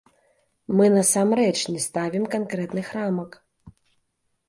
[0.79, 3.41] Мы насамрэч не ставім канкрэтных рамак.